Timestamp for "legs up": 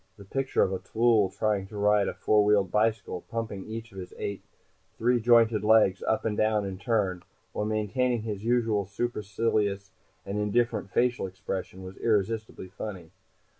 5.63-6.25